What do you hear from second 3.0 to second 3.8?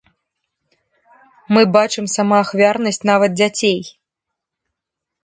нават дзяцей.